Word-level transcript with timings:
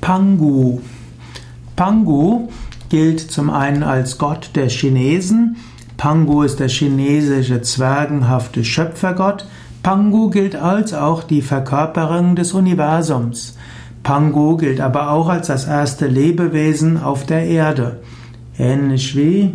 Pangu. 0.00 0.80
Pangu 1.76 2.48
gilt 2.88 3.20
zum 3.20 3.50
einen 3.50 3.82
als 3.82 4.18
Gott 4.18 4.50
der 4.54 4.68
Chinesen. 4.68 5.56
Pangu 5.96 6.42
ist 6.42 6.60
der 6.60 6.68
chinesische 6.68 7.62
zwergenhafte 7.62 8.64
Schöpfergott. 8.64 9.46
Pangu 9.82 10.30
gilt 10.30 10.56
als 10.56 10.94
auch 10.94 11.22
die 11.22 11.42
Verkörperung 11.42 12.36
des 12.36 12.52
Universums. 12.52 13.56
Pangu 14.02 14.56
gilt 14.56 14.80
aber 14.80 15.10
auch 15.10 15.28
als 15.28 15.48
das 15.48 15.66
erste 15.66 16.06
Lebewesen 16.06 17.02
auf 17.02 17.26
der 17.26 17.44
Erde. 17.44 18.00
Ähnlich 18.58 19.16
wie 19.16 19.52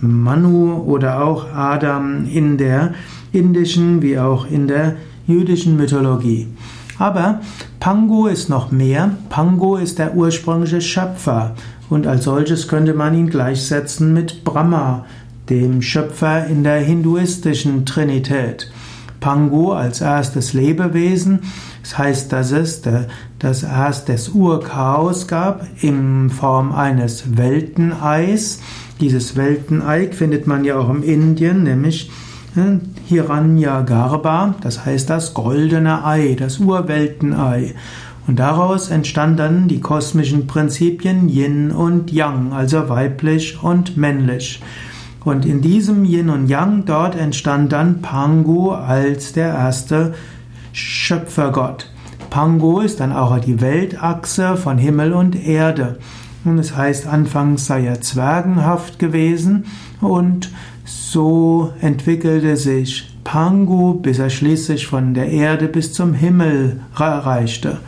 Manu 0.00 0.82
oder 0.86 1.24
auch 1.24 1.52
Adam 1.52 2.26
in 2.26 2.58
der 2.58 2.94
indischen 3.32 4.02
wie 4.02 4.18
auch 4.18 4.46
in 4.48 4.68
der 4.68 4.96
jüdischen 5.26 5.76
Mythologie. 5.76 6.48
Aber 6.98 7.40
Pangu 7.80 8.26
ist 8.26 8.48
noch 8.48 8.70
mehr. 8.70 9.10
Pangu 9.28 9.76
ist 9.76 9.98
der 9.98 10.14
ursprüngliche 10.14 10.80
Schöpfer 10.80 11.54
und 11.88 12.06
als 12.06 12.24
solches 12.24 12.68
könnte 12.68 12.94
man 12.94 13.14
ihn 13.14 13.30
gleichsetzen 13.30 14.12
mit 14.12 14.44
Brahma, 14.44 15.04
dem 15.48 15.82
Schöpfer 15.82 16.46
in 16.46 16.64
der 16.64 16.78
hinduistischen 16.78 17.86
Trinität. 17.86 18.70
Pangu 19.20 19.72
als 19.72 20.00
erstes 20.00 20.52
Lebewesen, 20.52 21.40
das 21.82 21.98
heißt, 21.98 22.32
dass 22.32 22.50
es 22.50 22.82
das 23.38 23.62
erst 23.62 24.08
des 24.08 24.30
Urchaos 24.30 25.28
gab 25.28 25.66
in 25.80 26.30
Form 26.30 26.72
eines 26.72 27.36
Welteneis. 27.36 28.60
Dieses 29.00 29.36
Weltenei 29.36 30.10
findet 30.10 30.46
man 30.46 30.64
ja 30.64 30.76
auch 30.76 30.88
im 30.88 31.02
Indien, 31.02 31.62
nämlich 31.62 32.10
Hiranyagarbha, 33.06 34.54
das 34.60 34.84
heißt 34.84 35.10
das 35.10 35.34
goldene 35.34 36.04
Ei, 36.04 36.36
das 36.38 36.58
Urweltenei. 36.58 37.74
Und 38.26 38.38
daraus 38.38 38.90
entstanden 38.90 39.36
dann 39.36 39.68
die 39.68 39.80
kosmischen 39.80 40.46
Prinzipien 40.46 41.28
Yin 41.28 41.70
und 41.70 42.12
Yang, 42.12 42.52
also 42.52 42.88
weiblich 42.88 43.62
und 43.62 43.96
männlich. 43.96 44.60
Und 45.24 45.44
in 45.44 45.60
diesem 45.60 46.04
Yin 46.04 46.30
und 46.30 46.48
Yang 46.48 46.84
dort 46.86 47.16
entstand 47.16 47.72
dann 47.72 48.00
Pangu 48.02 48.70
als 48.70 49.32
der 49.32 49.48
erste 49.48 50.14
Schöpfergott. 50.72 51.90
Pangu 52.30 52.80
ist 52.80 53.00
dann 53.00 53.12
auch 53.12 53.38
die 53.38 53.60
Weltachse 53.60 54.56
von 54.56 54.78
Himmel 54.78 55.12
und 55.12 55.36
Erde. 55.36 55.98
Und 56.44 56.58
es 56.58 56.76
heißt, 56.76 57.06
anfangs 57.06 57.66
sei 57.66 57.86
er 57.86 58.00
zwergenhaft 58.00 58.98
gewesen 58.98 59.64
und 60.00 60.50
so 60.86 61.72
entwickelte 61.80 62.56
sich 62.56 63.10
Pangu, 63.24 63.94
bis 63.94 64.18
er 64.20 64.30
schließlich 64.30 64.86
von 64.86 65.12
der 65.12 65.28
Erde 65.28 65.66
bis 65.66 65.92
zum 65.92 66.14
Himmel 66.14 66.80
reichte. 66.94 67.78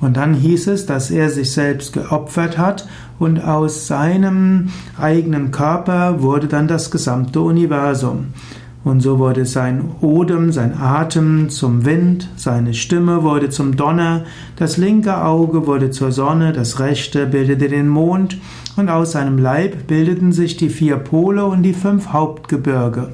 Und 0.00 0.16
dann 0.16 0.34
hieß 0.34 0.68
es, 0.68 0.86
dass 0.86 1.10
er 1.10 1.28
sich 1.28 1.50
selbst 1.50 1.92
geopfert 1.92 2.56
hat 2.56 2.88
und 3.18 3.44
aus 3.44 3.86
seinem 3.86 4.70
eigenen 4.98 5.50
Körper 5.50 6.22
wurde 6.22 6.46
dann 6.46 6.68
das 6.68 6.90
gesamte 6.90 7.40
Universum. 7.40 8.28
Und 8.82 9.00
so 9.00 9.18
wurde 9.18 9.44
sein 9.44 9.84
Odem, 10.00 10.52
sein 10.52 10.78
Atem 10.78 11.50
zum 11.50 11.84
Wind, 11.84 12.28
seine 12.36 12.72
Stimme 12.72 13.22
wurde 13.22 13.50
zum 13.50 13.76
Donner, 13.76 14.24
das 14.56 14.78
linke 14.78 15.22
Auge 15.22 15.66
wurde 15.66 15.90
zur 15.90 16.12
Sonne, 16.12 16.52
das 16.54 16.80
rechte 16.80 17.26
bildete 17.26 17.68
den 17.68 17.88
Mond, 17.88 18.38
und 18.76 18.88
aus 18.88 19.12
seinem 19.12 19.36
Leib 19.36 19.86
bildeten 19.86 20.32
sich 20.32 20.56
die 20.56 20.70
vier 20.70 20.96
Pole 20.96 21.44
und 21.44 21.62
die 21.62 21.74
fünf 21.74 22.08
Hauptgebirge. 22.08 23.08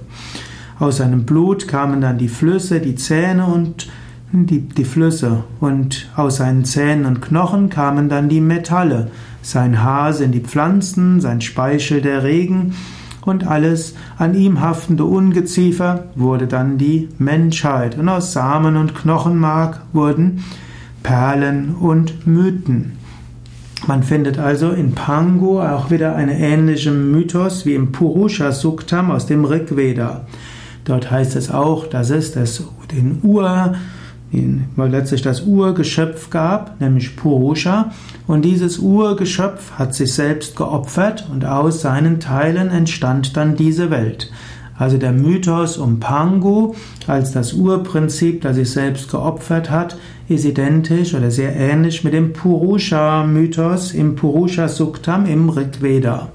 Aus 0.79 0.99
seinem 0.99 1.25
Blut 1.25 1.67
kamen 1.67 2.01
dann 2.01 2.19
die 2.19 2.29
Flüsse, 2.29 2.79
die 2.81 2.95
Zähne 2.95 3.47
und 3.47 3.89
die, 4.31 4.61
die 4.61 4.85
Flüsse, 4.85 5.45
und 5.59 6.09
aus 6.15 6.37
seinen 6.37 6.65
Zähnen 6.65 7.07
und 7.07 7.23
Knochen 7.23 7.71
kamen 7.71 8.09
dann 8.09 8.29
die 8.29 8.41
Metalle. 8.41 9.11
Sein 9.43 9.83
Haar 9.83 10.13
sind 10.13 10.33
die 10.33 10.41
Pflanzen, 10.41 11.21
sein 11.21 11.41
Speichel 11.41 12.03
der 12.03 12.23
Regen, 12.23 12.75
und 13.27 13.47
alles 13.47 13.95
an 14.17 14.35
ihm 14.35 14.61
haftende 14.61 15.05
Ungeziefer 15.05 16.05
wurde 16.15 16.47
dann 16.47 16.79
die 16.79 17.09
Menschheit. 17.19 17.99
Und 17.99 18.09
aus 18.09 18.33
Samen 18.33 18.77
und 18.77 18.95
Knochenmark 18.95 19.83
wurden 19.93 20.45
Perlen 21.03 21.75
und 21.75 22.27
Mythen. 22.27 22.93
Man 23.87 24.03
findet 24.03 24.39
also 24.39 24.71
in 24.71 24.93
Pangu 24.95 25.61
auch 25.61 25.91
wieder 25.91 26.17
einen 26.17 26.37
ähnlichen 26.37 27.11
Mythos 27.11 27.67
wie 27.67 27.75
im 27.75 27.93
Purusha 27.93 28.53
Suktam 28.53 29.11
aus 29.11 29.27
dem 29.27 29.45
Rigveda. 29.45 30.27
Dort 30.85 31.11
heißt 31.11 31.37
es 31.37 31.51
auch, 31.51 31.87
dass 31.87 32.11
es 32.11 32.33
das, 32.33 32.65
den 32.91 33.19
Ur 33.23 33.75
weil 34.31 34.91
letztlich 34.91 35.23
das 35.23 35.43
Urgeschöpf 35.43 36.31
gab, 36.31 36.81
nämlich 36.81 37.17
Purusha, 37.17 37.93
und 38.27 38.45
dieses 38.45 38.79
Urgeschöpf 38.79 39.73
hat 39.73 39.95
sich 39.95 40.13
selbst 40.13 40.57
geopfert 40.57 41.29
und 41.33 41.45
aus 41.45 41.81
seinen 41.81 42.21
Teilen 42.21 42.69
entstand 42.71 43.37
dann 43.37 43.57
diese 43.57 43.91
Welt. 43.91 44.31
Also 44.79 44.99
der 44.99 45.13
Mythos 45.13 45.79
um 45.79 46.01
Pangu 46.01 46.75
als 47.07 47.33
das 47.33 47.55
Urprinzip, 47.55 48.43
das 48.43 48.57
sich 48.57 48.71
selbst 48.71 49.11
geopfert 49.11 49.71
hat, 49.71 49.97
ist 50.29 50.45
identisch 50.45 51.15
oder 51.15 51.31
sehr 51.31 51.57
ähnlich 51.57 52.05
mit 52.05 52.13
dem 52.13 52.33
Purusha-Mythos 52.33 53.93
im 53.95 54.17
Purusha-Suktam 54.17 55.25
im 55.27 55.49
Rigveda. 55.49 56.29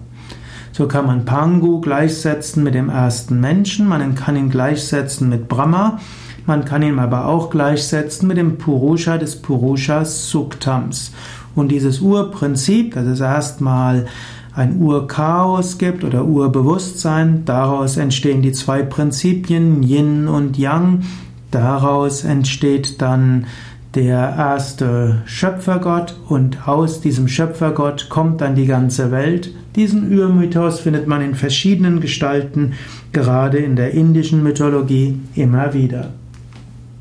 So 0.72 0.88
kann 0.88 1.06
man 1.06 1.26
Pangu 1.26 1.82
gleichsetzen 1.82 2.64
mit 2.64 2.74
dem 2.74 2.90
ersten 2.90 3.40
Menschen, 3.40 3.88
man 3.88 4.16
kann 4.16 4.38
ihn 4.38 4.50
gleichsetzen 4.50 5.30
mit 5.30 5.48
Brahma, 5.48 6.00
man 6.46 6.66
kann 6.66 6.82
ihn 6.82 7.00
aber 7.00 7.28
auch 7.28 7.50
gleichsetzen 7.50 8.28
mit 8.28 8.38
dem 8.38 8.58
Purusha 8.58 9.18
des 9.18 9.42
Purusha 9.42 10.06
Suktams. 10.06 11.12
Und 11.56 11.70
dieses 11.70 12.00
Urprinzip, 12.00 12.94
dass 12.94 13.06
es 13.06 13.20
erstmal 13.20 14.08
ein 14.54 14.78
Urchaos 14.82 15.78
gibt 15.78 16.04
oder 16.04 16.26
Urbewusstsein, 16.26 17.44
daraus 17.46 17.98
entstehen 17.98 18.42
die 18.42 18.52
zwei 18.52 18.84
Prinzipien 18.84 19.84
Yin 19.84 20.28
und 20.28 20.58
Yang, 20.58 21.04
daraus 21.52 22.24
entsteht 22.24 23.02
dann 23.02 23.46
der 23.96 24.36
erste 24.38 25.22
Schöpfergott 25.26 26.16
und 26.30 26.68
aus 26.68 27.02
diesem 27.02 27.28
Schöpfergott 27.28 28.08
kommt 28.10 28.40
dann 28.40 28.56
die 28.56 28.66
ganze 28.66 29.12
Welt. 29.12 29.54
Diesen 29.76 30.18
Urmythos 30.18 30.80
findet 30.80 31.08
man 31.08 31.22
in 31.22 31.36
verschiedenen 31.36 32.00
Gestalten, 32.00 32.74
gerade 33.12 33.58
in 33.58 33.76
der 33.76 33.92
indischen 33.92 34.44
Mythologie 34.44 35.20
immer 35.36 35.74
wieder. 35.74 36.12